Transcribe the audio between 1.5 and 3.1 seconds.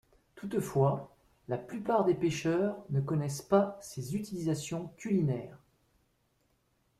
plupart des pêcheurs ne